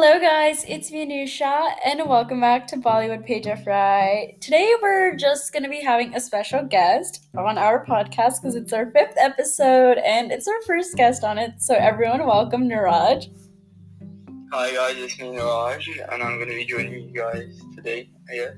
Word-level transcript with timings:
Hello, 0.00 0.20
guys, 0.20 0.64
it's 0.68 0.92
me, 0.92 1.04
Anusha, 1.04 1.74
and 1.84 2.08
welcome 2.08 2.40
back 2.40 2.68
to 2.68 2.76
Bollywood 2.76 3.26
Page 3.26 3.48
of 3.48 3.64
Fry. 3.64 4.36
Today, 4.40 4.72
we're 4.80 5.16
just 5.16 5.52
going 5.52 5.64
to 5.64 5.68
be 5.68 5.80
having 5.80 6.14
a 6.14 6.20
special 6.20 6.62
guest 6.62 7.26
on 7.36 7.58
our 7.58 7.84
podcast 7.84 8.40
because 8.40 8.54
it's 8.54 8.72
our 8.72 8.92
fifth 8.92 9.16
episode 9.16 9.98
and 9.98 10.30
it's 10.30 10.46
our 10.46 10.62
first 10.68 10.94
guest 10.94 11.24
on 11.24 11.36
it. 11.36 11.60
So, 11.60 11.74
everyone, 11.74 12.24
welcome 12.24 12.68
Niraj. 12.68 13.28
Hi, 14.52 14.72
guys, 14.72 14.98
it's 14.98 15.18
me, 15.18 15.30
Niraj, 15.30 16.12
and 16.12 16.22
I'm 16.22 16.36
going 16.36 16.48
to 16.48 16.54
be 16.54 16.64
joining 16.64 16.92
you 16.92 17.12
guys 17.12 17.60
today, 17.74 18.08
I 18.30 18.36
guess. 18.36 18.54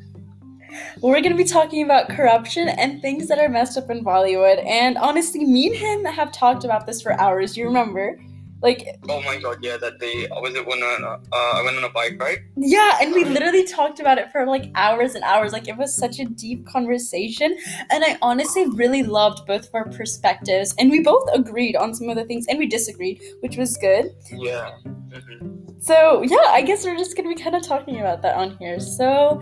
We're 1.01 1.23
going 1.23 1.33
to 1.33 1.43
be 1.43 1.45
talking 1.45 1.83
about 1.83 2.11
corruption 2.11 2.69
and 2.69 3.01
things 3.01 3.29
that 3.29 3.39
are 3.39 3.49
messed 3.49 3.79
up 3.79 3.89
in 3.89 4.05
Bollywood. 4.05 4.63
And 4.67 4.99
honestly, 4.99 5.47
me 5.47 5.69
and 5.69 5.77
him 5.77 6.05
have 6.05 6.33
talked 6.33 6.65
about 6.65 6.85
this 6.85 7.01
for 7.01 7.19
hours. 7.19 7.57
You 7.57 7.65
remember? 7.65 8.19
Like, 8.63 8.87
Oh 9.09 9.23
my 9.23 9.39
god, 9.41 9.59
yeah, 9.63 9.77
that 9.79 9.99
day, 10.01 10.29
I 10.29 10.39
was 10.39 10.55
it 10.55 10.67
when 10.67 10.83
uh, 10.83 10.87
uh, 10.87 11.19
I 11.33 11.63
went 11.65 11.79
on 11.79 11.85
a 11.85 11.89
bike 11.89 12.21
ride? 12.21 12.39
yeah, 12.57 12.99
and 13.01 13.15
we 13.15 13.25
literally 13.25 13.65
talked 13.65 14.01
about 14.01 14.19
it 14.19 14.31
for 14.31 14.47
like 14.47 14.71
hours 14.75 15.15
and 15.15 15.25
hours. 15.25 15.53
Like, 15.53 15.67
it 15.69 15.77
was 15.77 15.97
such 15.97 16.19
a 16.19 16.27
deep 16.27 16.67
conversation. 16.67 17.57
And 17.91 18.05
I 18.05 18.19
honestly 18.21 18.67
really 18.69 19.03
loved 19.03 19.47
both 19.47 19.69
of 19.69 19.75
our 19.75 19.89
perspectives. 19.89 20.75
And 20.79 20.91
we 20.91 21.01
both 21.01 21.27
agreed 21.33 21.75
on 21.77 21.95
some 21.95 22.09
of 22.11 22.17
the 22.17 22.25
things 22.25 22.47
and 22.49 22.59
we 22.59 22.67
disagreed, 22.67 23.21
which 23.41 23.57
was 23.57 23.77
good. 23.79 24.11
Yeah. 24.31 24.71
hmm 24.85 25.57
So, 25.81 26.23
yeah, 26.23 26.37
I 26.49 26.61
guess 26.61 26.85
we're 26.85 26.99
just 26.99 27.17
going 27.17 27.29
to 27.29 27.35
be 27.35 27.43
kind 27.43 27.57
of 27.57 27.63
talking 27.67 28.01
about 28.01 28.21
that 28.23 28.37
on 28.37 28.57
here. 28.59 28.79
So, 28.79 29.41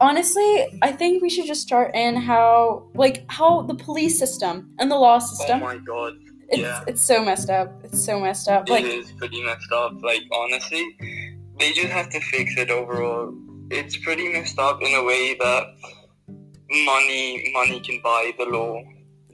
honestly, 0.00 0.78
I 0.82 0.90
think 0.90 1.22
we 1.22 1.30
should 1.30 1.46
just 1.46 1.62
start 1.62 1.94
in 1.94 2.16
how, 2.16 2.88
like, 2.94 3.24
how 3.28 3.62
the 3.62 3.74
police 3.74 4.18
system 4.18 4.74
and 4.80 4.90
the 4.90 4.96
law 4.96 5.20
system. 5.20 5.62
Oh 5.62 5.66
my 5.66 5.78
god, 5.78 6.14
it's, 6.48 6.58
yeah. 6.58 6.84
it's 6.86 7.02
so 7.02 7.24
messed 7.24 7.50
up. 7.50 7.72
It's 7.84 8.04
so 8.04 8.20
messed 8.20 8.48
up. 8.48 8.68
it 8.68 8.72
Like, 8.72 8.84
is 8.84 9.12
pretty 9.12 9.42
messed 9.42 9.72
up. 9.72 10.02
Like, 10.02 10.22
honestly, 10.32 10.84
they 11.58 11.72
just 11.72 11.88
have 11.88 12.10
to 12.10 12.20
fix 12.20 12.56
it 12.56 12.70
overall. 12.70 13.34
It's 13.70 13.96
pretty 13.96 14.28
messed 14.32 14.58
up 14.58 14.82
in 14.82 14.94
a 14.94 15.02
way 15.02 15.34
that 15.34 15.74
money 16.70 17.50
money 17.54 17.80
can 17.80 18.00
buy 18.02 18.32
the 18.38 18.44
law. 18.46 18.82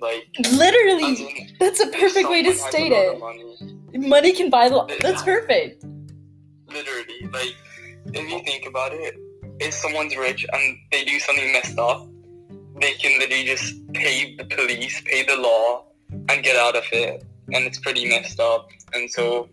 Like, 0.00 0.28
literally, 0.52 1.40
in, 1.40 1.56
that's 1.58 1.80
a 1.80 1.86
perfect 1.88 2.28
way 2.28 2.42
to 2.42 2.54
someone 2.54 2.54
has 2.54 2.58
a 2.58 2.68
state 2.68 2.92
it. 2.92 3.20
Money, 3.20 4.08
Money 4.08 4.32
can 4.32 4.50
buy 4.50 4.68
the 4.68 4.76
law. 4.76 4.86
That's 5.00 5.22
perfect. 5.22 5.84
literally 6.72 7.28
like 7.32 7.54
if 8.14 8.30
you 8.30 8.40
think 8.44 8.66
about 8.66 8.92
it 8.92 9.14
if 9.58 9.74
someone's 9.74 10.16
rich 10.16 10.46
and 10.52 10.78
they 10.90 11.04
do 11.04 11.18
something 11.18 11.52
messed 11.52 11.78
up 11.78 12.06
they 12.80 12.92
can 12.92 13.18
literally 13.18 13.44
just 13.44 13.74
pay 13.92 14.36
the 14.36 14.44
police 14.44 15.00
pay 15.04 15.22
the 15.24 15.36
law 15.36 15.84
and 16.30 16.44
get 16.44 16.56
out 16.56 16.76
of 16.76 16.84
it 16.92 17.24
and 17.52 17.66
it's 17.66 17.78
pretty 17.78 18.08
messed 18.08 18.40
up 18.40 18.68
and 18.94 19.10
so 19.10 19.48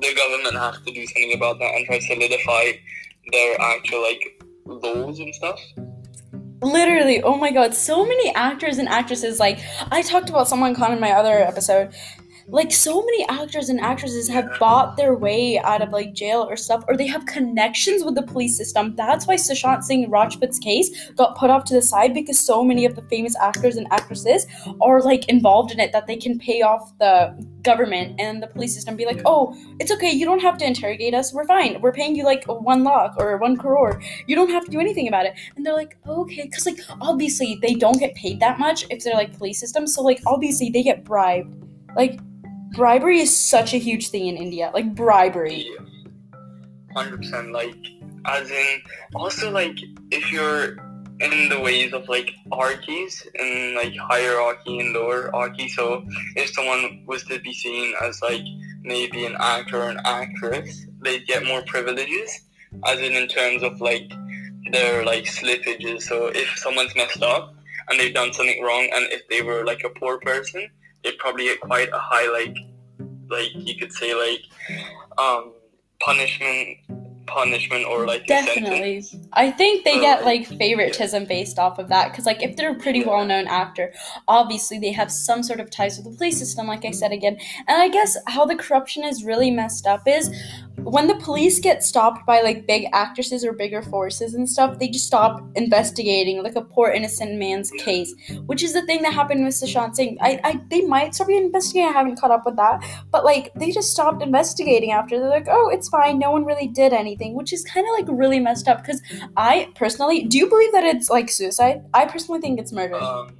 the 0.00 0.14
government 0.14 0.54
has 0.56 0.80
to 0.84 0.92
do 0.92 1.06
something 1.06 1.34
about 1.34 1.58
that 1.58 1.74
and 1.74 1.86
try 1.86 1.98
to 1.98 2.06
solidify 2.06 2.72
their 3.32 3.60
actual 3.60 4.02
like 4.02 4.42
laws 4.66 5.18
and 5.18 5.34
stuff 5.34 5.60
Literally, 6.62 7.22
oh 7.22 7.36
my 7.36 7.50
god, 7.50 7.74
so 7.74 8.04
many 8.06 8.34
actors 8.34 8.78
and 8.78 8.88
actresses. 8.88 9.38
Like, 9.38 9.60
I 9.92 10.00
talked 10.00 10.30
about 10.30 10.48
someone 10.48 10.74
Khan 10.74 10.92
in 10.92 11.00
my 11.00 11.12
other 11.12 11.38
episode. 11.38 11.94
Like, 12.48 12.72
so 12.72 13.02
many 13.02 13.28
actors 13.28 13.68
and 13.68 13.80
actresses 13.80 14.28
have 14.28 14.48
bought 14.60 14.96
their 14.96 15.14
way 15.14 15.58
out 15.58 15.82
of 15.82 15.90
like 15.90 16.12
jail 16.12 16.46
or 16.48 16.56
stuff, 16.56 16.84
or 16.88 16.96
they 16.96 17.06
have 17.06 17.26
connections 17.26 18.04
with 18.04 18.14
the 18.14 18.22
police 18.22 18.56
system. 18.56 18.94
That's 18.96 19.26
why 19.26 19.36
Sushant 19.36 19.82
Singh 19.82 20.10
Rajput's 20.10 20.58
case 20.58 21.10
got 21.12 21.36
put 21.36 21.50
off 21.50 21.64
to 21.64 21.74
the 21.74 21.82
side 21.82 22.14
because 22.14 22.38
so 22.38 22.64
many 22.64 22.84
of 22.84 22.94
the 22.94 23.02
famous 23.02 23.34
actors 23.36 23.76
and 23.76 23.86
actresses 23.90 24.46
are 24.80 25.02
like 25.02 25.28
involved 25.28 25.72
in 25.72 25.80
it 25.80 25.92
that 25.92 26.06
they 26.06 26.16
can 26.16 26.38
pay 26.38 26.62
off 26.62 26.96
the 26.98 27.36
government 27.62 28.14
and 28.20 28.42
the 28.42 28.46
police 28.46 28.74
system. 28.74 28.96
Be 28.96 29.06
like, 29.06 29.22
oh, 29.24 29.56
it's 29.80 29.90
okay, 29.90 30.10
you 30.10 30.24
don't 30.24 30.40
have 30.40 30.56
to 30.58 30.64
interrogate 30.64 31.14
us. 31.14 31.32
We're 31.32 31.46
fine. 31.46 31.80
We're 31.80 31.92
paying 31.92 32.14
you 32.14 32.24
like 32.24 32.44
one 32.44 32.84
lakh 32.84 33.14
or 33.18 33.36
one 33.38 33.56
crore. 33.56 34.00
You 34.26 34.36
don't 34.36 34.50
have 34.50 34.64
to 34.64 34.70
do 34.70 34.78
anything 34.78 35.08
about 35.08 35.26
it. 35.26 35.34
And 35.56 35.66
they're 35.66 35.74
like, 35.74 35.96
okay, 36.06 36.42
because 36.44 36.66
like 36.66 36.78
obviously 37.00 37.58
they 37.60 37.74
don't 37.74 37.98
get 37.98 38.14
paid 38.14 38.38
that 38.40 38.58
much 38.58 38.86
if 38.90 39.02
they're 39.02 39.14
like 39.14 39.36
police 39.36 39.58
system 39.58 39.86
So 39.86 40.02
like 40.02 40.20
obviously 40.26 40.70
they 40.70 40.82
get 40.82 41.04
bribed. 41.04 41.54
Like 41.96 42.20
bribery 42.76 43.20
is 43.20 43.36
such 43.36 43.74
a 43.74 43.78
huge 43.78 44.10
thing 44.10 44.26
in 44.26 44.36
India. 44.36 44.70
Like 44.72 44.94
bribery. 44.94 45.66
Hundred 46.94 47.18
percent. 47.22 47.52
Like, 47.52 47.74
as 48.26 48.50
in, 48.50 48.82
also 49.14 49.50
like 49.50 49.78
if 50.10 50.30
you're 50.30 50.76
in 51.20 51.48
the 51.48 51.58
ways 51.58 51.94
of 51.94 52.06
like 52.08 52.34
hierarchies 52.52 53.26
and 53.38 53.74
like 53.74 53.96
hierarchy 53.96 54.78
and 54.80 54.92
lower 54.92 55.30
hierarchy. 55.32 55.68
So 55.68 56.04
if 56.36 56.50
someone 56.50 57.04
was 57.06 57.24
to 57.24 57.40
be 57.40 57.54
seen 57.54 57.94
as 58.02 58.20
like 58.20 58.44
maybe 58.82 59.24
an 59.24 59.36
actor 59.40 59.82
or 59.82 59.88
an 59.88 60.00
actress, 60.04 60.86
they'd 61.02 61.26
get 61.26 61.44
more 61.44 61.62
privileges, 61.66 62.42
as 62.84 63.00
in 63.00 63.14
in 63.14 63.28
terms 63.28 63.62
of 63.62 63.80
like 63.80 64.12
their 64.70 65.04
like 65.04 65.24
slippages. 65.24 66.02
So 66.02 66.26
if 66.26 66.58
someone's 66.58 66.94
messed 66.94 67.22
up 67.22 67.54
and 67.88 67.98
they've 67.98 68.12
done 68.12 68.32
something 68.34 68.62
wrong, 68.62 68.88
and 68.94 69.06
if 69.10 69.26
they 69.28 69.40
were 69.40 69.64
like 69.64 69.82
a 69.84 69.98
poor 69.98 70.18
person, 70.18 70.68
they'd 71.06 71.18
probably 71.18 71.44
get 71.44 71.60
quite 71.60 71.88
a 71.92 71.98
high 71.98 72.28
like 72.30 72.56
like 73.30 73.48
you 73.54 73.76
could 73.76 73.92
say 73.92 74.14
like 74.14 74.40
um 75.18 75.52
punishment 76.00 76.78
punishment 77.26 77.84
or 77.86 78.06
like. 78.06 78.24
Definitely. 78.26 79.04
I 79.32 79.50
think 79.50 79.84
they 79.84 79.94
So, 79.94 80.00
get 80.00 80.24
like, 80.24 80.46
favoritism 80.46 81.24
based 81.24 81.58
off 81.58 81.78
of 81.80 81.88
that. 81.88 82.12
Because, 82.12 82.24
like, 82.24 82.40
if 82.40 82.56
they're 82.56 82.70
a 82.70 82.78
pretty 82.78 83.00
Yeah. 83.00 83.08
well 83.08 83.24
known 83.24 83.48
actor, 83.48 83.92
obviously 84.28 84.78
they 84.78 84.92
have 84.92 85.10
some 85.10 85.42
sort 85.42 85.58
of 85.58 85.68
ties 85.68 85.96
with 85.96 86.06
the 86.06 86.16
police 86.16 86.38
system, 86.38 86.68
like 86.68 86.84
I 86.84 86.92
said 86.92 87.10
again. 87.12 87.36
And 87.66 87.82
I 87.82 87.88
guess 87.88 88.16
how 88.28 88.44
the 88.46 88.54
corruption 88.54 89.02
is 89.04 89.24
really 89.24 89.50
messed 89.50 89.86
up 89.88 90.06
is 90.06 90.30
when 90.86 91.08
the 91.08 91.16
police 91.16 91.58
get 91.58 91.82
stopped 91.82 92.24
by 92.26 92.40
like 92.42 92.66
big 92.66 92.86
actresses 92.92 93.44
or 93.44 93.52
bigger 93.52 93.82
forces 93.82 94.34
and 94.34 94.48
stuff, 94.48 94.78
they 94.78 94.88
just 94.88 95.06
stop 95.06 95.42
investigating 95.56 96.42
like 96.42 96.54
a 96.54 96.62
poor 96.62 96.90
innocent 96.90 97.34
man's 97.34 97.72
case, 97.72 98.14
which 98.46 98.62
is 98.62 98.72
the 98.72 98.82
thing 98.82 99.02
that 99.02 99.12
happened 99.12 99.44
with 99.44 99.54
Sushant 99.54 99.96
Singh. 99.96 100.16
I, 100.20 100.40
I 100.44 100.60
they 100.70 100.82
might 100.82 101.18
be 101.26 101.36
investigating. 101.36 101.88
I 101.88 101.92
haven't 101.92 102.20
caught 102.20 102.30
up 102.30 102.46
with 102.46 102.56
that, 102.56 102.84
but 103.10 103.24
like 103.24 103.52
they 103.54 103.72
just 103.72 103.90
stopped 103.90 104.22
investigating 104.22 104.92
after. 104.92 105.18
They're 105.18 105.28
like, 105.28 105.48
oh, 105.50 105.68
it's 105.70 105.88
fine. 105.88 106.20
No 106.20 106.30
one 106.30 106.44
really 106.44 106.68
did 106.68 106.92
anything, 106.92 107.34
which 107.34 107.52
is 107.52 107.64
kind 107.64 107.86
of 107.86 107.92
like 107.92 108.18
really 108.18 108.38
messed 108.38 108.68
up. 108.68 108.78
Because 108.78 109.02
I 109.36 109.72
personally, 109.74 110.22
do 110.22 110.38
you 110.38 110.48
believe 110.48 110.70
that 110.72 110.84
it's 110.84 111.10
like 111.10 111.30
suicide? 111.30 111.84
I 111.94 112.06
personally 112.06 112.40
think 112.40 112.60
it's 112.60 112.72
murder. 112.72 112.94
Um, 112.94 113.36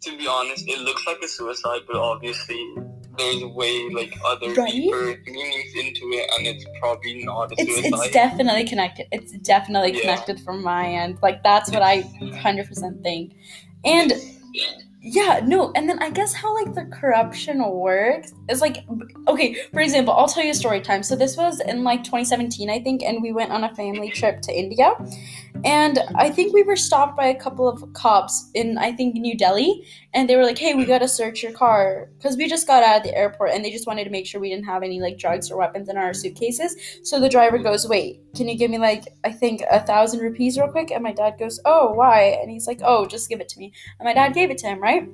to 0.00 0.18
be 0.18 0.26
honest, 0.26 0.66
it 0.68 0.80
looks 0.80 1.06
like 1.06 1.18
a 1.22 1.28
suicide, 1.28 1.82
but 1.86 1.96
obviously 1.96 2.74
there's 3.16 3.44
way 3.44 3.88
like 3.90 4.14
other 4.26 4.52
Right? 4.54 4.70
deeper 4.72 5.16
meanings 5.26 5.74
into 5.74 6.10
it, 6.12 6.30
and 6.36 6.46
it's 6.46 6.64
probably 6.80 7.24
not 7.24 7.52
a 7.52 7.54
it's 7.58 7.74
suicide. 7.74 7.92
it's 8.04 8.10
definitely 8.10 8.64
connected. 8.64 9.06
It's 9.12 9.32
definitely 9.38 9.92
Yeah. 9.94 10.00
connected 10.00 10.40
from 10.40 10.62
my 10.62 10.86
end. 10.88 11.18
Like 11.22 11.42
that's 11.42 11.70
what 11.70 11.82
I 11.82 12.00
hundred 12.42 12.68
percent 12.68 13.02
think. 13.02 13.32
And 13.84 14.12
yeah, 15.06 15.40
no, 15.44 15.70
and 15.76 15.86
then 15.88 15.98
I 16.02 16.08
guess 16.10 16.32
how 16.32 16.54
like 16.54 16.74
the 16.74 16.84
corruption 16.86 17.62
works 17.68 18.32
is 18.48 18.60
like 18.62 18.84
okay, 19.28 19.54
for 19.72 19.80
example, 19.80 20.14
I'll 20.14 20.28
tell 20.28 20.42
you 20.42 20.50
a 20.50 20.54
story 20.54 20.80
time. 20.80 21.02
So 21.02 21.14
this 21.14 21.36
was 21.36 21.60
in 21.60 21.84
like 21.84 22.04
2017, 22.04 22.70
I 22.70 22.80
think, 22.80 23.02
and 23.02 23.22
we 23.22 23.30
went 23.32 23.50
on 23.50 23.64
a 23.64 23.74
family 23.74 24.10
trip 24.10 24.40
to 24.42 24.52
India. 24.58 24.94
And 25.64 25.98
I 26.14 26.28
think 26.30 26.52
we 26.52 26.62
were 26.62 26.76
stopped 26.76 27.16
by 27.16 27.26
a 27.26 27.34
couple 27.34 27.66
of 27.66 27.90
cops 27.94 28.50
in 28.52 28.76
I 28.76 28.92
think 28.92 29.14
New 29.14 29.36
Delhi, 29.36 29.86
and 30.12 30.28
they 30.28 30.36
were 30.36 30.44
like, 30.44 30.58
"Hey, 30.58 30.74
we 30.74 30.84
got 30.84 30.98
to 30.98 31.08
search 31.08 31.42
your 31.42 31.52
car 31.52 32.10
because 32.18 32.36
we 32.36 32.46
just 32.48 32.66
got 32.66 32.82
out 32.82 32.98
of 32.98 33.02
the 33.02 33.16
airport 33.16 33.52
and 33.52 33.64
they 33.64 33.70
just 33.70 33.86
wanted 33.86 34.04
to 34.04 34.10
make 34.10 34.26
sure 34.26 34.40
we 34.40 34.50
didn't 34.50 34.66
have 34.66 34.82
any 34.82 35.00
like 35.00 35.16
drugs 35.16 35.50
or 35.50 35.56
weapons 35.56 35.88
in 35.88 35.96
our 35.96 36.12
suitcases." 36.12 36.76
So 37.02 37.18
the 37.18 37.30
driver 37.30 37.58
goes, 37.58 37.88
"Wait, 37.88 38.20
can 38.36 38.46
you 38.46 38.58
give 38.58 38.70
me 38.70 38.78
like 38.78 39.04
I 39.24 39.32
think 39.32 39.62
a 39.70 39.80
thousand 39.80 40.20
rupees 40.20 40.58
real 40.58 40.68
quick?" 40.68 40.90
And 40.90 41.02
my 41.02 41.12
dad 41.12 41.38
goes, 41.38 41.60
"Oh, 41.64 41.92
why?" 41.94 42.38
And 42.40 42.50
he's 42.50 42.66
like, 42.66 42.80
"Oh, 42.84 43.06
just 43.06 43.30
give 43.30 43.40
it 43.40 43.48
to 43.50 43.58
me." 43.58 43.72
And 43.98 44.06
my 44.06 44.12
dad 44.12 44.34
gave 44.34 44.50
it 44.50 44.58
to 44.58 44.66
him, 44.66 44.82
right? 44.82 45.08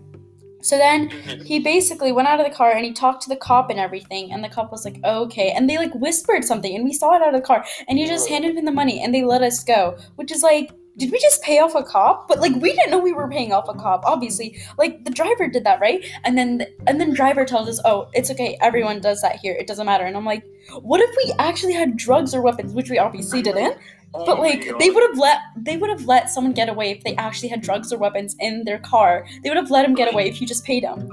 So 0.63 0.77
then 0.77 1.09
Mhm. 1.09 1.45
he 1.45 1.59
basically 1.59 2.13
went 2.13 2.29
out 2.29 2.41
of 2.41 2.47
the 2.47 2.55
car 2.55 2.71
and 2.71 2.85
he 2.85 2.93
talked 2.93 3.23
to 3.23 3.29
the 3.29 3.37
cop 3.37 3.71
and 3.71 3.81
everything, 3.81 4.33
and 4.33 4.43
the 4.45 4.49
cop 4.49 4.71
was 4.71 4.85
like, 4.85 4.99
"Okay," 5.05 5.51
and 5.51 5.69
they 5.69 5.79
like 5.79 5.95
whispered 5.95 6.45
something, 6.45 6.75
and 6.75 6.85
we 6.85 6.93
saw 6.93 7.15
it 7.15 7.23
out 7.23 7.35
of 7.35 7.41
the 7.41 7.47
car, 7.47 7.65
and 7.89 7.99
he 7.99 8.07
just 8.07 8.29
handed 8.29 8.57
him 8.57 8.65
the 8.65 8.73
money, 8.73 9.01
and 9.03 9.15
they 9.15 9.23
let 9.25 9.43
us 9.43 9.63
go, 9.65 9.97
which 10.17 10.31
is 10.31 10.43
like. 10.43 10.71
Did 10.97 11.13
we 11.13 11.19
just 11.21 11.41
pay 11.43 11.61
off 11.61 11.75
a 11.77 11.83
cop? 11.83 12.29
But 12.29 12.41
like 12.41 12.53
we 12.57 12.75
didn't 12.75 12.91
know 12.91 12.99
we 12.99 13.13
were 13.13 13.29
paying 13.29 13.53
off 13.53 13.69
a 13.69 13.75
cop. 13.75 14.03
Obviously, 14.05 14.57
like 14.77 15.03
the 15.05 15.11
driver 15.11 15.49
did 15.49 15.65
that, 15.65 15.81
right? 15.81 16.05
And 16.25 16.37
then 16.37 16.67
and 16.87 17.01
then 17.01 17.15
driver 17.15 17.47
tells 17.47 17.69
us, 17.71 17.81
"Oh, 17.87 18.09
it's 18.13 18.31
okay. 18.33 18.59
Everyone 18.61 19.01
does 19.01 19.23
that 19.23 19.37
here. 19.37 19.55
It 19.55 19.67
doesn't 19.67 19.87
matter." 19.87 20.05
And 20.05 20.15
I'm 20.15 20.27
like, 20.27 20.43
"What 20.83 21.01
if 21.01 21.09
we 21.17 21.33
actually 21.39 21.73
had 21.73 21.97
drugs 21.97 22.35
or 22.35 22.43
weapons, 22.43 22.75
which 22.75 22.91
we 22.91 22.99
obviously 22.99 23.41
didn't?" 23.41 23.77
Oh 24.13 24.27
But 24.27 24.41
like 24.41 24.69
they 24.79 24.91
would 24.91 25.03
have 25.09 25.19
let 25.19 25.39
they 25.57 25.77
would 25.77 25.89
have 25.91 26.05
let 26.07 26.31
someone 26.31 26.53
get 26.53 26.69
away 26.69 26.91
if 26.91 27.05
they 27.05 27.15
actually 27.17 27.49
had 27.49 27.61
drugs 27.63 27.93
or 27.93 27.99
weapons 27.99 28.35
in 28.41 28.65
their 28.65 28.79
car. 28.81 29.25
They 29.43 29.51
would 29.51 29.57
have 29.57 29.71
let 29.71 29.85
him 29.85 29.95
get 29.95 30.13
away 30.13 30.29
if 30.29 30.41
you 30.41 30.47
just 30.47 30.65
paid 30.65 30.83
him. 30.83 31.09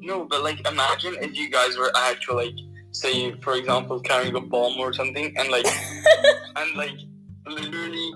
No, 0.00 0.24
but 0.24 0.42
like 0.44 0.66
imagine 0.68 1.16
if 1.20 1.36
you 1.36 1.50
guys 1.50 1.76
were 1.76 1.90
actually 1.96 2.46
like, 2.46 2.54
say 2.92 3.32
for 3.40 3.54
example, 3.54 3.98
carrying 4.00 4.34
a 4.36 4.40
bomb 4.40 4.78
or 4.78 4.92
something, 4.92 5.34
and 5.36 5.48
like, 5.48 5.66
and 6.56 6.74
like, 6.76 6.98
literally, 7.46 8.12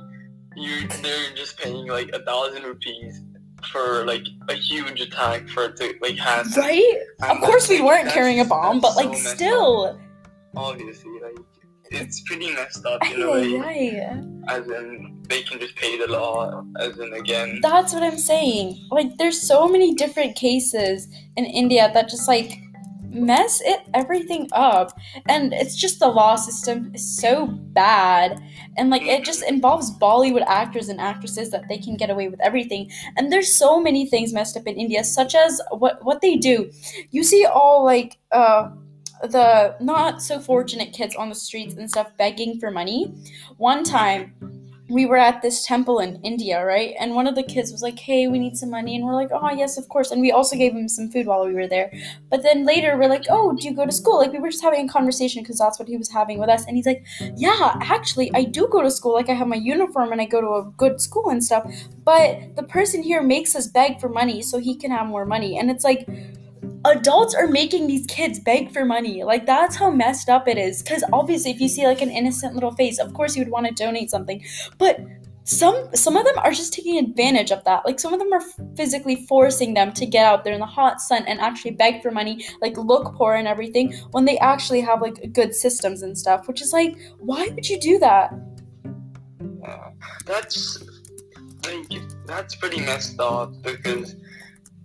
you 0.56 0.86
they're 1.02 1.34
just 1.34 1.58
paying 1.58 1.86
like 1.88 2.10
a 2.12 2.22
thousand 2.24 2.62
rupees 2.64 3.22
for 3.72 4.04
like 4.06 4.24
a 4.48 4.54
huge 4.54 5.00
attack 5.00 5.48
for 5.48 5.64
it 5.64 5.76
to 5.78 5.94
like 6.00 6.16
happen. 6.16 6.52
right? 6.56 6.94
And 7.22 7.32
Of 7.32 7.44
course 7.44 7.68
we 7.68 7.80
weren't 7.80 8.10
carrying 8.10 8.38
a 8.40 8.44
bomb, 8.44 8.80
but 8.80 8.94
like 8.96 9.14
so 9.16 9.34
still. 9.34 10.00
obviously, 10.56 11.18
like 11.22 11.36
it's 11.90 12.20
pretty 12.22 12.52
messed 12.52 12.84
up 12.86 13.00
in 13.10 13.22
a 13.22 13.26
Ay, 13.26 13.30
way. 13.30 13.58
ay, 13.58 14.00
ay. 14.12 14.22
As 14.48 14.66
in, 14.68 15.22
they 15.28 15.42
can 15.42 15.58
just 15.58 15.74
pay 15.76 15.98
the 15.98 16.06
law. 16.06 16.64
As 16.80 16.98
in, 16.98 17.12
again, 17.14 17.58
That's 17.62 17.92
what 17.92 18.02
I'm 18.02 18.18
saying. 18.18 18.78
Like, 18.90 19.16
there's 19.18 19.40
so 19.40 19.66
many 19.68 19.94
different 19.94 20.36
cases 20.36 21.08
in 21.36 21.44
India 21.44 21.90
that 21.94 22.08
just 22.08 22.28
like 22.28 22.58
mess 23.08 23.62
it 23.64 23.80
everything 23.94 24.46
up, 24.52 24.92
and 25.28 25.52
it's 25.54 25.74
just 25.74 25.98
the 26.00 26.06
law 26.06 26.36
system 26.36 26.90
is 26.94 27.16
so 27.18 27.46
bad, 27.46 28.38
and 28.76 28.90
like 28.90 29.02
it 29.02 29.24
just 29.24 29.42
involves 29.42 29.90
Bollywood 29.98 30.44
actors 30.46 30.88
and 30.90 31.00
actresses 31.00 31.50
that 31.50 31.66
they 31.68 31.78
can 31.78 31.96
get 31.96 32.10
away 32.10 32.28
with 32.28 32.40
everything. 32.40 32.90
And 33.16 33.32
there's 33.32 33.50
so 33.52 33.80
many 33.80 34.06
things 34.06 34.32
messed 34.34 34.56
up 34.56 34.66
in 34.66 34.76
India, 34.76 35.02
such 35.02 35.34
as 35.34 35.60
what 35.70 36.04
what 36.04 36.20
they 36.20 36.36
do. 36.36 36.70
You 37.10 37.24
see 37.24 37.46
all 37.46 37.84
like 37.84 38.18
uh 38.32 38.68
the 39.26 39.76
not 39.80 40.22
so 40.22 40.40
fortunate 40.40 40.92
kids 40.92 41.14
on 41.16 41.28
the 41.28 41.34
streets 41.34 41.74
and 41.74 41.88
stuff 41.88 42.10
begging 42.16 42.58
for 42.58 42.70
money. 42.70 43.14
One 43.56 43.84
time 43.84 44.32
we 44.88 45.04
were 45.04 45.16
at 45.16 45.42
this 45.42 45.66
temple 45.66 45.98
in 45.98 46.20
India, 46.22 46.64
right? 46.64 46.94
And 47.00 47.16
one 47.16 47.26
of 47.26 47.34
the 47.34 47.42
kids 47.42 47.72
was 47.72 47.82
like, 47.82 47.98
"Hey, 47.98 48.28
we 48.28 48.38
need 48.38 48.56
some 48.56 48.70
money," 48.70 48.94
and 48.94 49.04
we're 49.04 49.14
like, 49.14 49.30
"Oh, 49.32 49.50
yes, 49.50 49.76
of 49.76 49.88
course." 49.88 50.12
And 50.12 50.20
we 50.20 50.30
also 50.30 50.56
gave 50.56 50.72
him 50.72 50.88
some 50.88 51.08
food 51.10 51.26
while 51.26 51.44
we 51.44 51.54
were 51.54 51.66
there. 51.66 51.90
But 52.30 52.44
then 52.44 52.64
later, 52.64 52.96
we're 52.96 53.08
like, 53.08 53.24
"Oh, 53.28 53.52
do 53.52 53.66
you 53.66 53.74
go 53.74 53.84
to 53.84 53.90
school?" 53.90 54.18
Like 54.18 54.32
we 54.32 54.38
were 54.38 54.50
just 54.50 54.62
having 54.62 54.88
a 54.88 54.92
conversation 54.92 55.42
because 55.42 55.58
that's 55.58 55.78
what 55.80 55.88
he 55.88 55.96
was 55.96 56.08
having 56.10 56.38
with 56.38 56.48
us. 56.48 56.64
And 56.66 56.76
he's 56.76 56.86
like, 56.86 57.04
"Yeah, 57.36 57.76
actually, 57.82 58.30
I 58.34 58.44
do 58.44 58.68
go 58.70 58.80
to 58.82 58.90
school. 58.90 59.14
Like 59.14 59.28
I 59.28 59.34
have 59.34 59.48
my 59.48 59.56
uniform 59.56 60.12
and 60.12 60.20
I 60.20 60.24
go 60.26 60.40
to 60.40 60.50
a 60.54 60.70
good 60.76 61.00
school 61.00 61.30
and 61.30 61.42
stuff. 61.42 61.68
But 62.04 62.54
the 62.54 62.62
person 62.62 63.02
here 63.02 63.22
makes 63.22 63.56
us 63.56 63.66
beg 63.66 64.00
for 64.00 64.08
money 64.08 64.40
so 64.40 64.58
he 64.58 64.76
can 64.76 64.92
have 64.92 65.06
more 65.08 65.26
money." 65.26 65.58
And 65.58 65.68
it's 65.68 65.82
like 65.84 66.06
adults 66.90 67.34
are 67.34 67.46
making 67.46 67.86
these 67.86 68.06
kids 68.06 68.38
beg 68.38 68.72
for 68.72 68.84
money. 68.84 69.24
Like 69.24 69.46
that's 69.46 69.76
how 69.76 69.90
messed 69.90 70.28
up 70.28 70.48
it 70.48 70.58
is. 70.58 70.82
Because 70.82 71.04
obviously, 71.12 71.50
if 71.50 71.60
you 71.60 71.68
see 71.68 71.86
like 71.86 72.02
an 72.02 72.10
innocent 72.10 72.54
little 72.54 72.72
face, 72.72 72.98
of 72.98 73.14
course 73.14 73.36
you 73.36 73.42
would 73.42 73.52
want 73.52 73.66
to 73.66 73.72
donate 73.72 74.10
something. 74.10 74.44
But 74.78 75.00
some 75.44 75.88
some 75.94 76.16
of 76.16 76.24
them 76.24 76.36
are 76.38 76.50
just 76.50 76.72
taking 76.72 76.98
advantage 76.98 77.52
of 77.52 77.62
that. 77.64 77.86
Like 77.86 78.00
some 78.00 78.12
of 78.12 78.18
them 78.18 78.32
are 78.32 78.42
physically 78.76 79.24
forcing 79.26 79.74
them 79.74 79.92
to 79.92 80.04
get 80.04 80.26
out 80.26 80.44
there 80.44 80.52
in 80.52 80.60
the 80.60 80.66
hot 80.66 81.00
sun 81.00 81.24
and 81.26 81.40
actually 81.40 81.70
beg 81.72 82.02
for 82.02 82.10
money, 82.10 82.44
like 82.60 82.76
look 82.76 83.14
poor 83.14 83.34
and 83.34 83.46
everything, 83.46 83.92
when 84.10 84.24
they 84.24 84.38
actually 84.38 84.80
have 84.80 85.00
like 85.00 85.32
good 85.32 85.54
systems 85.54 86.02
and 86.02 86.18
stuff. 86.18 86.48
Which 86.48 86.60
is 86.60 86.72
like, 86.72 86.96
why 87.18 87.48
would 87.48 87.68
you 87.68 87.78
do 87.78 87.98
that? 88.00 88.34
that's 90.24 90.82
that's 92.26 92.54
pretty 92.56 92.80
messed 92.80 93.18
up 93.20 93.50
because 93.62 94.16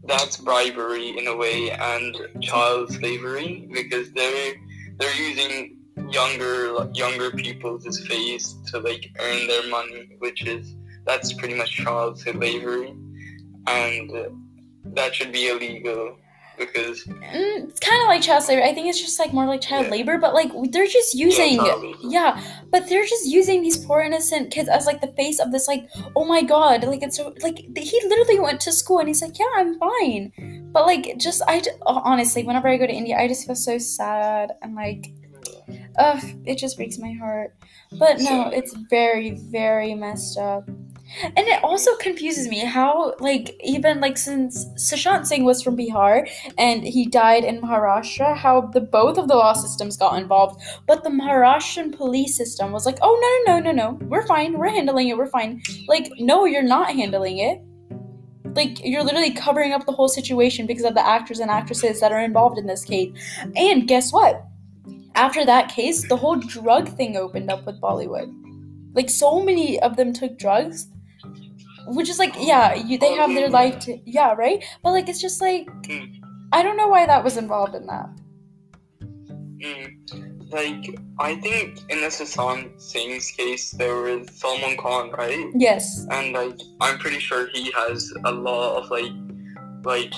that's 0.04 0.38
bribery 0.38 1.18
in 1.18 1.28
a 1.28 1.36
way 1.36 1.72
and 1.72 2.16
child 2.42 2.92
slavery 2.92 3.68
because 3.72 4.12
they're 4.14 4.56
they're 4.98 5.16
using 5.16 5.78
younger 6.10 6.90
younger 6.94 7.32
people's 7.32 8.00
face 8.08 8.56
to 8.68 8.80
like 8.80 9.10
earn 9.20 9.48
their 9.48 9.68
money, 9.70 10.16
which 10.20 10.46
is 10.46 10.76
that's 11.06 11.34
pretty 11.34 11.54
much 11.54 11.72
child 11.72 12.20
slavery, 12.20 12.94
and 13.68 14.12
that 14.86 15.14
should 15.14 15.32
be 15.32 15.50
illegal 15.50 16.18
because 16.58 17.06
Mm, 17.06 17.70
it's 17.70 17.80
kind 17.80 18.02
of 18.02 18.08
like 18.08 18.22
child 18.22 18.44
slavery. 18.44 18.64
I 18.64 18.74
think 18.74 18.88
it's 18.88 19.00
just 19.00 19.18
like 19.20 19.34
more 19.34 19.46
like 19.46 19.62
child 19.62 19.86
Yeah. 19.86 19.92
labor, 19.92 20.18
but 20.18 20.34
like 20.34 20.52
they're 20.72 20.88
just 20.88 21.14
using. 21.14 21.60
Yeah, 22.02 22.42
but 22.72 22.90
they're 22.90 23.06
just 23.06 23.26
using 23.26 23.62
these 23.62 23.86
poor 23.86 24.02
innocent 24.02 24.52
kids 24.52 24.68
as 24.70 24.86
like 24.86 25.02
the 25.02 25.08
face 25.14 25.40
of 25.40 25.52
this 25.52 25.68
like 25.68 25.88
oh 26.16 26.26
my 26.26 26.42
god 26.42 26.84
like 26.84 27.04
it's 27.04 27.18
so 27.18 27.34
like 27.42 27.58
he 27.58 28.02
literally 28.08 28.40
went 28.40 28.60
to 28.62 28.72
school 28.72 29.00
and 29.00 29.08
he's 29.08 29.22
like 29.22 29.38
yeah 29.40 29.46
I'm 29.56 29.78
fine 29.80 30.32
but 30.74 30.86
like 30.86 31.18
just 31.18 31.42
I 31.48 31.62
oh, 31.86 32.02
honestly 32.04 32.44
whenever 32.44 32.68
I 32.68 32.78
go 32.78 32.88
to 32.88 32.94
India 32.94 33.18
I 33.18 33.28
just 33.28 33.46
feel 33.46 33.56
so 33.56 33.78
sad 33.78 34.52
and 34.62 34.76
like 34.76 35.14
ugh 36.00 36.24
it 36.46 36.58
just 36.58 36.78
breaks 36.78 36.98
my 36.98 37.12
heart 37.14 37.56
but 38.00 38.20
no 38.20 38.50
it's 38.50 38.74
very 38.90 39.32
very 39.52 39.94
messed 39.94 40.38
up 40.38 40.70
and 41.24 41.48
it 41.48 41.64
also 41.64 41.96
confuses 41.98 42.48
me 42.48 42.60
how 42.60 43.14
like 43.20 43.56
even 43.64 44.00
like 44.00 44.18
since 44.18 44.66
Sushant 44.76 45.26
Singh 45.26 45.44
was 45.44 45.62
from 45.62 45.78
Bihar 45.78 46.30
and 46.58 46.84
he 46.84 47.06
died 47.06 47.44
in 47.44 47.62
Maharashtra 47.62 48.36
how 48.36 48.62
the 48.74 48.82
both 48.82 49.18
of 49.18 49.28
the 49.28 49.36
law 49.36 49.54
systems 49.54 49.98
got 49.98 50.18
involved 50.20 50.62
but 50.88 51.04
the 51.04 51.10
Maharashtrian 51.10 51.96
police 51.96 52.36
system 52.36 52.72
was 52.72 52.86
like, 52.86 52.98
oh, 53.02 53.44
no, 53.46 53.54
no, 53.54 53.60
no, 53.60 53.72
no, 53.72 53.98
no. 53.98 54.08
We're 54.08 54.26
fine. 54.26 54.58
We're 54.58 54.70
handling 54.70 55.10
it. 55.10 55.18
We're 55.18 55.28
fine. 55.28 55.62
Like, 55.88 56.12
no, 56.20 56.46
you're 56.46 56.64
not 56.64 56.96
handling 56.96 57.38
it. 57.38 57.62
Like, 58.56 58.84
you're 58.84 59.04
literally 59.04 59.32
covering 59.32 59.72
up 59.72 59.86
the 59.86 59.92
whole 59.92 60.10
situation 60.10 60.66
because 60.66 60.84
of 60.84 60.94
the 60.94 61.08
actors 61.08 61.40
and 61.40 61.50
actresses 61.50 62.00
that 62.02 62.12
are 62.12 62.20
involved 62.20 62.58
in 62.58 62.68
this 62.68 62.84
case. 62.84 63.16
And 63.56 63.88
guess 63.88 64.12
what? 64.12 64.44
After 65.16 65.46
that 65.46 65.70
case, 65.70 66.08
the 66.08 66.18
whole 66.18 66.36
drug 66.36 66.90
thing 66.90 67.16
opened 67.16 67.50
up 67.50 67.66
with 67.66 67.80
Bollywood. 67.80 68.34
Like, 68.94 69.10
so 69.10 69.42
many 69.42 69.80
of 69.82 69.96
them 69.96 70.14
took 70.14 70.38
drugs. 70.38 70.88
Which 71.88 72.10
is 72.10 72.20
like, 72.20 72.34
yeah, 72.40 72.74
you, 72.76 72.98
they 72.98 73.14
have 73.14 73.30
their 73.34 73.50
life 73.50 73.80
to, 73.80 73.98
yeah, 74.06 74.34
right? 74.34 74.64
But 74.84 74.92
like, 74.92 75.10
it's 75.10 75.22
just 75.22 75.42
like, 75.42 75.68
I 76.54 76.64
don't 76.64 76.78
know 76.78 76.88
why 76.88 77.06
that 77.06 77.24
was 77.24 77.38
involved 77.38 77.76
in 77.76 77.86
that. 77.88 78.10
Mm, 79.64 80.52
like 80.52 81.00
I 81.20 81.36
think 81.36 81.80
in 81.90 82.02
the 82.02 82.08
Sushant 82.08 82.82
Singh's 82.82 83.32
case 83.32 83.72
there 83.72 83.96
was 83.96 84.28
Salman 84.32 84.76
Khan, 84.78 85.12
right? 85.12 85.46
Yes. 85.56 86.06
And 86.10 86.34
like 86.34 86.60
I'm 86.82 86.98
pretty 86.98 87.20
sure 87.20 87.48
he 87.54 87.72
has 87.72 88.12
a 88.26 88.32
lot 88.32 88.84
of 88.84 88.90
like 88.90 89.12
like 89.84 90.14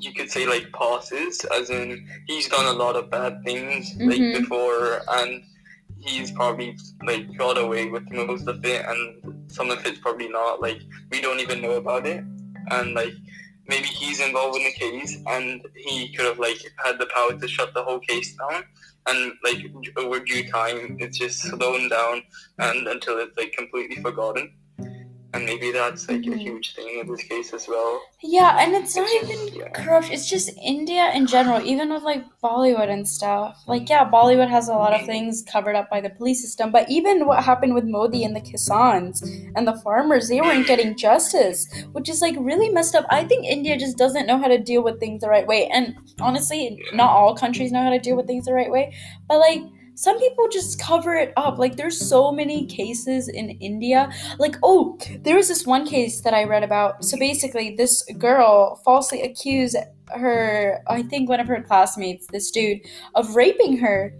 you 0.00 0.12
could 0.14 0.30
say 0.30 0.46
like 0.46 0.72
passes, 0.72 1.44
as 1.56 1.70
in 1.70 2.04
he's 2.26 2.48
done 2.48 2.66
a 2.66 2.72
lot 2.78 2.96
of 2.96 3.10
bad 3.10 3.42
things 3.44 3.94
Mhm. 3.94 4.10
like 4.10 4.40
before 4.42 5.00
and 5.10 5.44
he's 6.04 6.30
probably 6.32 6.76
like 7.04 7.36
got 7.36 7.58
away 7.58 7.88
with 7.88 8.10
most 8.10 8.48
of 8.48 8.64
it 8.64 8.84
and 8.86 9.50
some 9.50 9.70
of 9.70 9.84
it's 9.86 9.98
probably 9.98 10.28
not 10.28 10.60
like 10.60 10.80
we 11.10 11.20
don't 11.20 11.40
even 11.40 11.60
know 11.60 11.72
about 11.72 12.06
it. 12.06 12.24
And 12.70 12.94
like 12.94 13.14
maybe 13.66 13.86
he's 13.86 14.20
involved 14.20 14.56
in 14.56 14.64
the 14.64 14.72
case 14.72 15.18
and 15.26 15.62
he 15.74 16.12
could 16.14 16.26
have 16.26 16.38
like 16.38 16.58
had 16.76 16.98
the 16.98 17.06
power 17.06 17.38
to 17.38 17.48
shut 17.48 17.72
the 17.74 17.82
whole 17.82 18.00
case 18.00 18.36
down. 18.36 18.64
And 19.06 19.32
like 19.44 19.58
over 19.96 20.20
due 20.20 20.48
time 20.48 20.96
it's 21.00 21.18
just 21.18 21.40
slowing 21.40 21.88
down 21.88 22.22
and 22.58 22.86
until 22.86 23.18
it's 23.18 23.36
like 23.36 23.52
completely 23.52 23.96
forgotten 23.96 24.52
and 25.34 25.44
maybe 25.44 25.70
that's 25.72 26.08
like 26.08 26.18
a 26.26 26.30
Mhm. 26.30 26.38
huge 26.38 26.74
thing 26.74 26.98
in 27.00 27.06
this 27.10 27.22
case 27.24 27.52
as 27.52 27.66
well 27.68 28.00
Yeah, 28.24 28.56
and 28.60 28.74
it's 28.76 28.94
not 28.94 29.06
It's 29.08 29.24
even 29.24 29.46
just- 29.48 29.56
yeah. 29.58 29.68
corrupt. 29.70 30.08
It's 30.12 30.28
just 30.28 30.50
India 30.62 31.10
in 31.12 31.26
general, 31.26 31.60
even 31.66 31.92
with 31.92 32.04
like 32.04 32.22
Bollywood 32.42 32.88
and 32.88 33.06
stuff. 33.08 33.60
Like, 33.66 33.88
yeah, 33.88 34.08
Bollywood 34.08 34.48
has 34.48 34.68
a 34.68 34.74
lot 34.74 34.94
of 34.94 35.04
things 35.06 35.42
covered 35.42 35.74
up 35.74 35.90
by 35.90 36.00
the 36.00 36.10
police 36.10 36.40
system, 36.40 36.70
but 36.70 36.88
even 36.88 37.26
what 37.26 37.42
happened 37.42 37.74
with 37.74 37.84
Modi 37.84 38.22
and 38.24 38.36
the 38.36 38.40
Kisans 38.40 39.22
and 39.56 39.66
the 39.66 39.76
farmers, 39.84 40.28
they 40.28 40.40
weren't 40.40 40.68
getting 40.68 40.96
justice, 40.96 41.66
which 41.92 42.08
is 42.08 42.20
like 42.22 42.36
really 42.38 42.68
messed 42.68 42.94
up. 42.94 43.06
I 43.10 43.24
think 43.24 43.44
India 43.44 43.76
just 43.76 43.96
doesn't 43.98 44.26
know 44.26 44.38
how 44.38 44.46
to 44.48 44.58
deal 44.58 44.82
with 44.82 45.00
things 45.00 45.20
the 45.22 45.28
right 45.28 45.46
way. 45.46 45.66
And 45.66 45.96
honestly, 46.20 46.78
not 46.92 47.10
all 47.10 47.34
countries 47.34 47.72
know 47.72 47.82
how 47.82 47.90
to 47.90 47.98
deal 47.98 48.16
with 48.16 48.28
things 48.28 48.44
the 48.44 48.54
right 48.54 48.70
way, 48.70 48.94
but 49.28 49.38
like, 49.40 49.62
some 49.94 50.18
people 50.18 50.48
just 50.48 50.80
cover 50.80 51.14
it 51.14 51.32
up. 51.36 51.58
Like, 51.58 51.76
there's 51.76 51.98
so 51.98 52.32
many 52.32 52.66
cases 52.66 53.28
in 53.28 53.50
India. 53.50 54.10
Like, 54.38 54.56
oh, 54.62 54.98
there 55.20 55.36
was 55.36 55.48
this 55.48 55.66
one 55.66 55.86
case 55.86 56.22
that 56.22 56.34
I 56.34 56.44
read 56.44 56.62
about. 56.62 57.04
So 57.04 57.18
basically, 57.18 57.74
this 57.76 58.02
girl 58.18 58.80
falsely 58.84 59.22
accused 59.22 59.76
her, 60.14 60.82
I 60.88 61.02
think 61.02 61.28
one 61.28 61.40
of 61.40 61.46
her 61.46 61.62
classmates, 61.62 62.26
this 62.28 62.50
dude, 62.50 62.80
of 63.14 63.36
raping 63.36 63.78
her. 63.78 64.14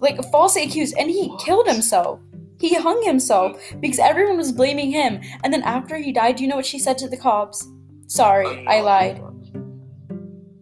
Like, 0.00 0.22
falsely 0.30 0.64
accused, 0.64 0.94
and 0.98 1.10
he 1.10 1.34
killed 1.38 1.66
himself. 1.66 2.20
He 2.60 2.74
hung 2.74 3.02
himself 3.02 3.60
because 3.80 3.98
everyone 3.98 4.36
was 4.36 4.52
blaming 4.52 4.90
him. 4.90 5.20
And 5.42 5.52
then 5.52 5.62
after 5.62 5.96
he 5.96 6.12
died, 6.12 6.36
do 6.36 6.42
you 6.42 6.48
know 6.48 6.56
what 6.56 6.66
she 6.66 6.78
said 6.78 6.98
to 6.98 7.08
the 7.08 7.16
cops? 7.16 7.66
Sorry, 8.06 8.66
I 8.66 8.80
lied. 8.80 9.22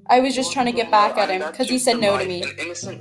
I 0.09 0.21
was 0.21 0.35
just 0.35 0.53
trying 0.53 0.67
to 0.67 0.73
get 0.73 0.91
back 0.91 1.17
at 1.17 1.31
him 1.31 1.43
because 1.51 1.69
he 1.69 1.79
said 1.79 1.99
no 1.99 2.19
to 2.19 2.25
me. 2.25 2.43
An 2.43 2.51
innocent 2.59 3.01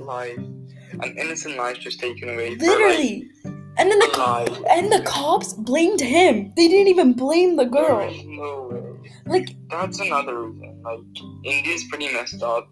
an 1.02 1.16
innocent 1.18 1.56
life 1.56 1.78
just 1.78 2.00
taken 2.00 2.28
away. 2.30 2.56
Literally. 2.56 3.28
And 3.44 3.90
then 3.90 3.98
the 3.98 4.06
like, 4.18 4.48
co- 4.48 4.64
and 4.70 4.92
the 4.92 5.02
cops 5.02 5.54
blamed 5.54 6.00
him. 6.00 6.52
They 6.56 6.68
didn't 6.68 6.88
even 6.88 7.14
blame 7.14 7.56
the 7.56 7.64
girl. 7.64 8.12
no 8.26 8.68
way. 8.70 9.10
Like 9.26 9.56
That's 9.70 9.98
another 10.00 10.42
reason. 10.42 10.82
Like 10.82 11.00
India's 11.44 11.84
pretty 11.88 12.12
messed 12.12 12.42
up 12.42 12.68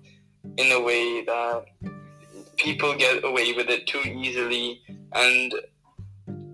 in 0.57 0.73
a 0.73 0.81
way 0.81 1.25
that 1.25 1.65
people 2.57 2.95
get 2.97 3.25
away 3.25 3.53
with 3.53 3.71
it 3.71 3.87
too 3.87 4.01
easily, 4.01 4.83
and 5.15 5.55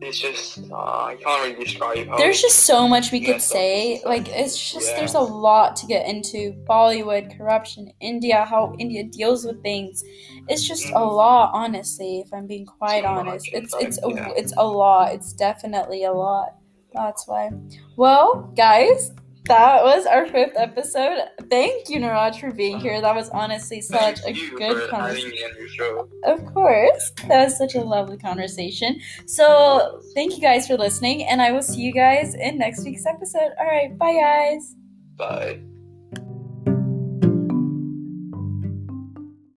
it's 0.01 0.19
just 0.19 0.59
uh, 0.71 0.75
I 0.75 1.17
can't 1.23 1.43
really 1.43 1.65
describe 1.65 2.07
how. 2.09 2.17
There's 2.19 2.41
just 2.41 2.61
so 2.65 2.87
much 2.87 3.13
we 3.13 3.21
could 3.21 3.41
say. 3.41 4.03
Like 4.05 4.29
it's 4.29 4.73
just 4.73 4.91
Yeah. 4.91 4.97
there's 4.99 5.15
a 5.15 5.21
lot 5.21 5.77
to 5.77 5.87
get 5.87 6.07
into. 6.07 6.53
Bollywood, 6.69 7.37
corruption, 7.37 7.93
India, 8.01 8.45
how 8.45 8.75
India 8.79 9.05
deals 9.05 9.45
with 9.45 9.63
things. 9.63 10.05
It's 10.49 10.67
just 10.67 10.87
a 10.91 10.93
Mhm. 10.93 11.13
lot, 11.17 11.51
honestly, 11.55 12.21
if 12.21 12.33
I'm 12.33 12.47
being 12.47 12.67
quite 12.67 13.03
So 13.03 13.09
honest. 13.09 13.49
It's 13.53 13.75
it's 13.81 13.99
a, 14.05 14.09
yeah. 14.11 14.33
it's 14.37 14.53
a 14.57 14.67
lot. 14.67 15.13
It's 15.15 15.33
definitely 15.33 16.05
a 16.05 16.13
lot. 16.13 16.55
That's 16.93 17.27
why. 17.29 17.51
Well, 17.97 18.53
guys, 18.57 19.13
that 19.49 19.83
was 19.83 20.07
our 20.07 20.27
fifth 20.27 20.55
episode. 20.57 21.21
Thank 21.51 21.89
you, 21.89 21.99
Niraj, 22.01 22.41
for 22.41 22.51
being 22.53 22.79
here. 22.81 23.01
That 23.01 23.15
was 23.15 23.29
honestly 23.31 23.81
such 23.81 24.21
Thank 24.21 24.37
a 24.37 24.41
you 24.41 24.59
good 24.59 24.83
for 24.83 24.89
conversation. 24.89 25.31
me 25.31 25.45
on 25.45 25.51
your 25.59 25.69
show. 25.69 26.09
Of 26.25 26.45
course. 26.53 27.13
That 27.29 27.45
was 27.45 27.59
such 27.59 27.75
a 27.75 27.81
lovely 27.81 28.19
conversation. 28.19 29.01
So, 29.27 30.01
thank 30.15 30.35
you 30.35 30.41
guys 30.43 30.67
for 30.67 30.77
listening, 30.77 31.25
and 31.25 31.41
I 31.43 31.53
will 31.53 31.63
see 31.63 31.81
you 31.81 31.93
guys 31.93 32.35
in 32.35 32.59
next 32.59 32.85
week's 32.85 33.07
episode. 33.07 33.53
All 33.59 33.67
right, 33.67 33.97
bye, 33.97 34.15
guys. 34.15 34.75
Bye. 35.17 35.76